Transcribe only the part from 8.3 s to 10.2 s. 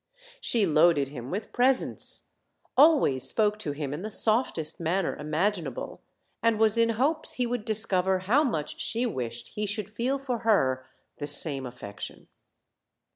much she wished he should feel